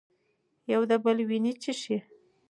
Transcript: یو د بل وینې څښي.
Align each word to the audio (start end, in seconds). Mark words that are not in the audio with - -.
یو 0.73 0.81
د 0.89 0.91
بل 1.03 1.17
وینې 1.29 1.53
څښي. 1.61 1.97